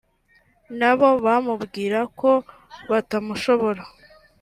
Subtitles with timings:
[0.79, 2.31] nabo bamubwira ko
[2.91, 3.81] batamushobora